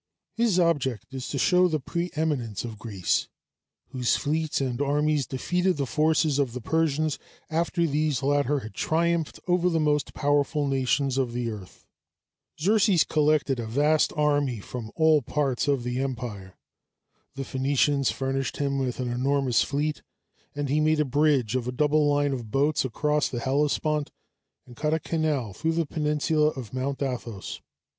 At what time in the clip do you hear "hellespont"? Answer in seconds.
23.41-24.09